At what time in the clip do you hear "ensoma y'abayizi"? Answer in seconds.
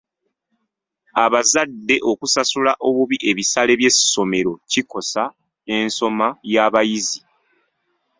5.77-7.19